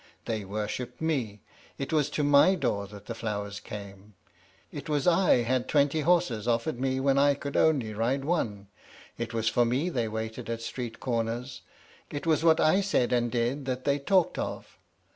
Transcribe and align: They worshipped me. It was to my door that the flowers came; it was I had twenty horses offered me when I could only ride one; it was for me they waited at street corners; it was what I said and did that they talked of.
They 0.25 0.43
worshipped 0.45 0.99
me. 0.99 1.41
It 1.77 1.93
was 1.93 2.09
to 2.09 2.23
my 2.23 2.55
door 2.55 2.87
that 2.87 3.05
the 3.05 3.13
flowers 3.13 3.59
came; 3.59 4.15
it 4.71 4.89
was 4.89 5.05
I 5.05 5.43
had 5.43 5.67
twenty 5.67 5.99
horses 5.99 6.47
offered 6.47 6.79
me 6.81 6.99
when 6.99 7.19
I 7.19 7.35
could 7.35 7.55
only 7.55 7.93
ride 7.93 8.25
one; 8.25 8.65
it 9.19 9.31
was 9.31 9.47
for 9.47 9.63
me 9.63 9.89
they 9.89 10.07
waited 10.07 10.49
at 10.49 10.63
street 10.63 10.99
corners; 10.99 11.61
it 12.09 12.25
was 12.25 12.43
what 12.43 12.59
I 12.59 12.81
said 12.81 13.13
and 13.13 13.29
did 13.31 13.65
that 13.65 13.83
they 13.83 13.99
talked 13.99 14.39
of. 14.39 14.79